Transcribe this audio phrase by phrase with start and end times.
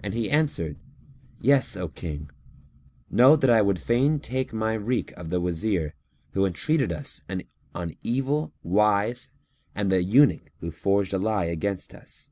[0.00, 0.76] and he answered,
[1.40, 2.28] "Yes, O King,
[3.08, 5.94] know that I would fain take my wreak of the Wazir
[6.32, 7.22] who entreated us
[7.74, 9.30] on evil wise
[9.74, 12.30] and the eunuch who forged a lie against us."